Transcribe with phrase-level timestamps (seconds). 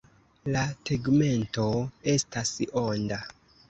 [0.55, 1.69] La tegmento
[2.17, 3.27] estas onda.